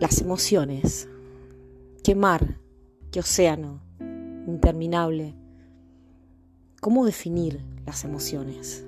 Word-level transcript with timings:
las 0.00 0.20
emociones. 0.22 1.08
Qué 2.02 2.14
mar, 2.14 2.58
qué 3.12 3.20
océano 3.20 3.82
interminable. 4.46 5.34
¿Cómo 6.80 7.04
definir 7.04 7.60
las 7.84 8.04
emociones? 8.04 8.84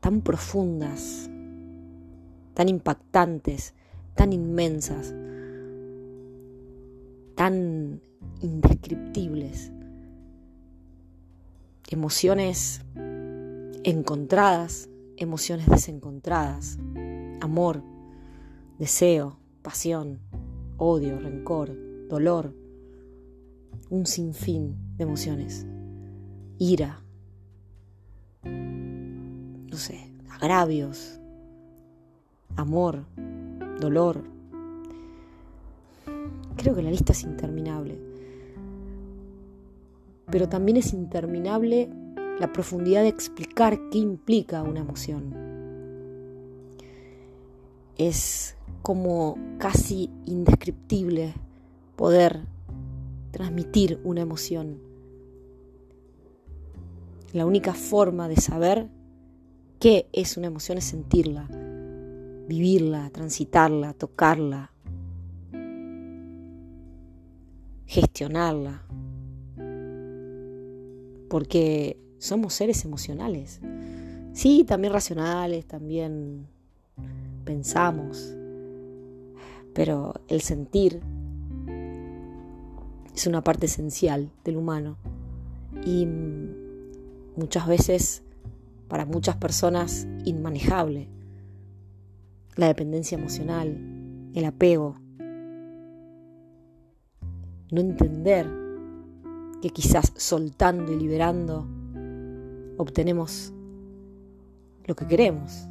Tan 0.00 0.20
profundas, 0.20 1.30
tan 2.54 2.68
impactantes, 2.68 3.74
tan 4.16 4.32
inmensas, 4.32 5.14
tan 7.36 8.02
indescriptibles. 8.40 9.70
Emociones 11.90 12.80
encontradas, 13.84 14.88
emociones 15.16 15.66
desencontradas, 15.66 16.78
amor, 17.40 17.84
deseo, 18.84 19.38
pasión, 19.62 20.20
odio, 20.76 21.18
rencor, 21.18 21.74
dolor, 22.06 22.52
un 23.88 24.04
sinfín 24.04 24.76
de 24.98 25.04
emociones, 25.04 25.66
ira, 26.58 27.00
no 28.42 29.76
sé, 29.78 30.12
agravios, 30.28 31.18
amor, 32.56 33.06
dolor. 33.80 34.22
Creo 36.56 36.74
que 36.74 36.82
la 36.82 36.90
lista 36.90 37.12
es 37.12 37.22
interminable. 37.22 37.98
Pero 40.30 40.46
también 40.50 40.76
es 40.76 40.92
interminable 40.92 41.88
la 42.38 42.52
profundidad 42.52 43.00
de 43.00 43.08
explicar 43.08 43.80
qué 43.90 43.96
implica 43.96 44.62
una 44.62 44.80
emoción. 44.80 45.34
Es 47.96 48.53
como 48.84 49.38
casi 49.56 50.10
indescriptible 50.26 51.32
poder 51.96 52.44
transmitir 53.30 53.98
una 54.04 54.20
emoción. 54.20 54.78
La 57.32 57.46
única 57.46 57.72
forma 57.72 58.28
de 58.28 58.36
saber 58.36 58.90
qué 59.80 60.06
es 60.12 60.36
una 60.36 60.48
emoción 60.48 60.76
es 60.76 60.84
sentirla, 60.84 61.48
vivirla, 62.46 63.08
transitarla, 63.08 63.94
tocarla, 63.94 64.70
gestionarla. 67.86 68.82
Porque 71.30 71.98
somos 72.18 72.52
seres 72.52 72.84
emocionales. 72.84 73.62
Sí, 74.34 74.64
también 74.64 74.92
racionales, 74.92 75.64
también 75.64 76.48
pensamos. 77.46 78.36
Pero 79.74 80.14
el 80.28 80.40
sentir 80.40 81.00
es 83.14 83.26
una 83.26 83.42
parte 83.42 83.66
esencial 83.66 84.30
del 84.44 84.56
humano. 84.56 84.96
Y 85.84 86.06
muchas 87.36 87.66
veces, 87.66 88.22
para 88.88 89.04
muchas 89.04 89.36
personas, 89.36 90.06
inmanejable. 90.24 91.08
La 92.56 92.68
dependencia 92.68 93.18
emocional, 93.18 93.76
el 94.34 94.44
apego. 94.44 94.96
No 97.70 97.80
entender 97.80 98.48
que 99.60 99.70
quizás 99.70 100.12
soltando 100.16 100.92
y 100.92 100.96
liberando 100.96 101.66
obtenemos 102.76 103.52
lo 104.86 104.94
que 104.94 105.06
queremos, 105.06 105.66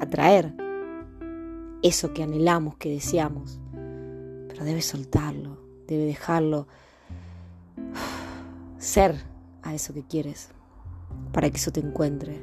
atraer 0.00 0.54
eso 1.84 2.14
que 2.14 2.22
anhelamos, 2.22 2.76
que 2.78 2.88
deseamos. 2.88 3.60
Pero 4.48 4.64
debes 4.64 4.86
soltarlo, 4.86 5.58
debe 5.86 6.06
dejarlo 6.06 6.66
ser 8.78 9.14
a 9.62 9.74
eso 9.74 9.92
que 9.92 10.02
quieres, 10.02 10.48
para 11.30 11.50
que 11.50 11.58
eso 11.58 11.70
te 11.70 11.80
encuentre. 11.80 12.40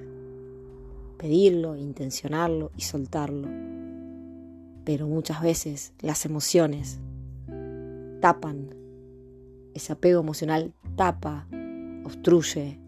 Pedirlo, 1.18 1.76
intencionarlo 1.76 2.72
y 2.78 2.84
soltarlo. 2.84 3.50
Pero 4.86 5.08
muchas 5.08 5.42
veces 5.42 5.94
las 6.02 6.24
emociones 6.26 7.00
tapan, 8.22 8.76
ese 9.74 9.94
apego 9.94 10.22
emocional 10.22 10.74
tapa, 10.96 11.48
obstruye, 12.06 12.80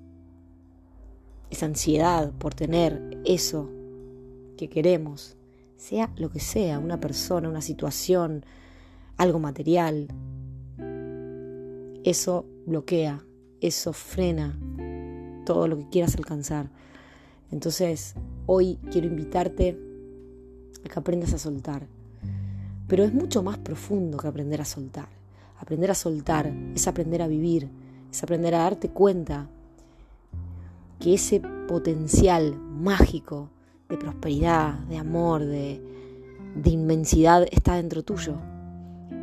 esa 1.50 1.66
ansiedad 1.66 2.32
por 2.34 2.54
tener 2.54 3.22
eso 3.26 3.70
que 4.58 4.70
queremos, 4.70 5.36
sea 5.78 6.12
lo 6.16 6.30
que 6.30 6.40
sea, 6.40 6.80
una 6.80 7.00
persona, 7.00 7.50
una 7.50 7.62
situación, 7.62 8.46
algo 9.18 9.40
material, 9.40 10.08
eso 12.04 12.46
bloquea, 12.66 13.24
eso 13.62 13.94
frena 13.94 14.58
todo 15.46 15.68
lo 15.68 15.78
que 15.78 15.90
quieras 15.90 16.16
alcanzar. 16.16 16.70
Entonces, 17.52 18.16
hoy 18.46 18.80
quiero 18.92 19.08
invitarte 19.08 19.78
a 20.84 20.90
que 20.90 21.00
aprendas 21.00 21.34
a 21.34 21.38
soltar. 21.38 21.88
Pero 22.88 23.04
es 23.04 23.14
mucho 23.14 23.44
más 23.44 23.58
profundo 23.58 24.18
que 24.18 24.28
aprender 24.28 24.62
a 24.62 24.66
soltar. 24.66 25.08
Aprender 25.60 25.92
a 25.92 25.96
soltar 25.96 26.54
es 26.76 26.88
aprender 26.88 27.22
a 27.22 27.28
vivir, 27.28 27.70
es 28.12 28.22
aprender 28.24 28.56
a 28.56 28.64
darte 28.64 28.90
cuenta 28.90 29.50
que 31.00 31.14
ese 31.14 31.42
potencial 31.68 32.58
mágico 32.58 33.50
de 33.90 33.98
prosperidad, 33.98 34.80
de 34.90 34.98
amor, 34.98 35.46
de, 35.46 35.82
inmensidad 36.66 37.48
está 37.52 37.76
dentro 37.76 38.04
tuyo. 38.04 38.36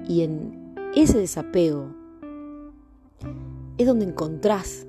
Y 0.09 0.22
en 0.22 0.75
ese 0.94 1.19
desapego 1.19 1.94
es 3.78 3.87
donde 3.87 4.06
encontrás 4.06 4.87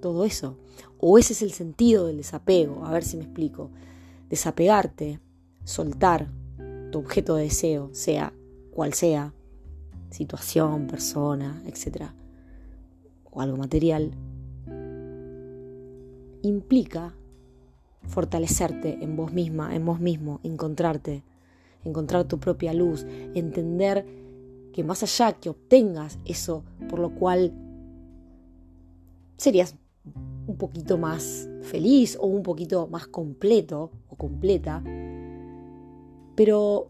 todo 0.00 0.24
eso. 0.24 0.56
O 0.98 1.18
ese 1.18 1.32
es 1.32 1.42
el 1.42 1.52
sentido 1.52 2.06
del 2.06 2.18
desapego, 2.18 2.84
a 2.84 2.92
ver 2.92 3.04
si 3.04 3.16
me 3.16 3.24
explico. 3.24 3.70
Desapegarte, 4.28 5.20
soltar 5.64 6.28
tu 6.90 6.98
objeto 6.98 7.36
de 7.36 7.44
deseo, 7.44 7.90
sea 7.92 8.32
cual 8.70 8.94
sea, 8.94 9.32
situación, 10.10 10.86
persona, 10.86 11.62
etc. 11.66 12.10
O 13.30 13.40
algo 13.40 13.56
material, 13.56 14.12
implica 16.42 17.14
fortalecerte 18.06 18.98
en 19.02 19.16
vos 19.16 19.32
misma, 19.32 19.74
en 19.74 19.84
vos 19.84 20.00
mismo, 20.00 20.40
encontrarte, 20.42 21.22
encontrar 21.84 22.24
tu 22.24 22.38
propia 22.38 22.72
luz, 22.72 23.06
entender 23.34 24.06
que 24.72 24.84
más 24.84 25.02
allá 25.02 25.32
que 25.32 25.50
obtengas 25.50 26.18
eso 26.24 26.62
por 26.88 26.98
lo 26.98 27.10
cual 27.10 27.52
serías 29.36 29.74
un 30.46 30.56
poquito 30.56 30.98
más 30.98 31.48
feliz 31.62 32.16
o 32.20 32.26
un 32.26 32.42
poquito 32.42 32.88
más 32.88 33.06
completo 33.06 33.90
o 34.08 34.16
completa, 34.16 34.82
pero 36.34 36.88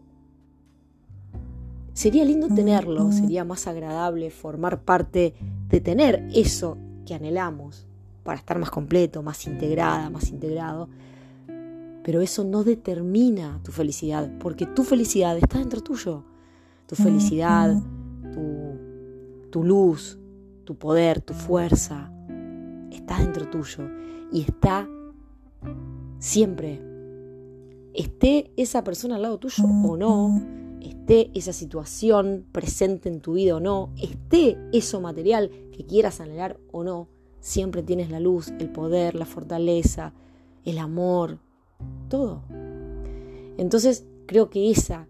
sería 1.93 2.23
lindo 2.23 2.47
tenerlo, 2.47 3.11
sería 3.11 3.43
más 3.43 3.67
agradable 3.67 4.29
formar 4.29 4.83
parte 4.83 5.33
de 5.67 5.81
tener 5.81 6.27
eso 6.33 6.77
que 7.05 7.13
anhelamos 7.13 7.88
para 8.23 8.37
estar 8.37 8.59
más 8.59 8.69
completo, 8.69 9.23
más 9.23 9.45
integrada, 9.47 10.09
más 10.09 10.29
integrado. 10.29 10.89
Pero 12.03 12.21
eso 12.21 12.43
no 12.43 12.63
determina 12.63 13.59
tu 13.63 13.71
felicidad, 13.71 14.31
porque 14.39 14.65
tu 14.65 14.83
felicidad 14.83 15.37
está 15.37 15.59
dentro 15.59 15.81
tuyo. 15.81 16.23
Tu 16.87 16.95
felicidad, 16.95 17.79
tu, 18.33 19.49
tu 19.51 19.63
luz, 19.63 20.17
tu 20.63 20.75
poder, 20.75 21.21
tu 21.21 21.33
fuerza, 21.33 22.11
está 22.91 23.19
dentro 23.19 23.47
tuyo. 23.49 23.89
Y 24.31 24.41
está 24.41 24.87
siempre. 26.17 26.81
Esté 27.93 28.51
esa 28.55 28.83
persona 28.83 29.15
al 29.15 29.23
lado 29.23 29.39
tuyo 29.39 29.63
o 29.63 29.97
no, 29.97 30.41
esté 30.81 31.31
esa 31.33 31.53
situación 31.53 32.45
presente 32.51 33.09
en 33.09 33.21
tu 33.21 33.33
vida 33.33 33.55
o 33.55 33.59
no, 33.59 33.91
esté 34.01 34.57
eso 34.71 35.01
material 35.01 35.49
que 35.71 35.85
quieras 35.85 36.21
anhelar 36.21 36.59
o 36.71 36.83
no, 36.83 37.07
Siempre 37.39 37.83
tienes 37.83 38.09
la 38.09 38.19
luz, 38.19 38.49
el 38.59 38.69
poder, 38.69 39.15
la 39.15 39.25
fortaleza, 39.25 40.13
el 40.65 40.77
amor, 40.77 41.39
todo. 42.09 42.43
Entonces 43.57 44.05
creo 44.25 44.49
que 44.49 44.71
esa 44.71 45.07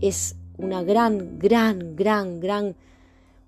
es 0.00 0.36
una 0.58 0.82
gran, 0.82 1.38
gran, 1.38 1.96
gran, 1.96 2.40
gran, 2.40 2.76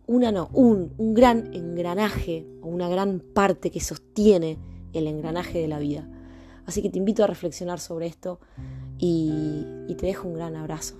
una 0.06 0.32
no, 0.32 0.48
un, 0.52 0.92
un 0.98 1.14
gran 1.14 1.54
engranaje 1.54 2.46
o 2.62 2.68
una 2.68 2.88
gran 2.88 3.20
parte 3.20 3.70
que 3.70 3.80
sostiene 3.80 4.58
el 4.92 5.06
engranaje 5.06 5.58
de 5.58 5.68
la 5.68 5.78
vida. 5.78 6.08
Así 6.66 6.82
que 6.82 6.90
te 6.90 6.98
invito 6.98 7.24
a 7.24 7.26
reflexionar 7.26 7.80
sobre 7.80 8.06
esto 8.06 8.40
y, 8.98 9.64
y 9.88 9.94
te 9.94 10.06
dejo 10.06 10.28
un 10.28 10.34
gran 10.34 10.56
abrazo. 10.56 10.96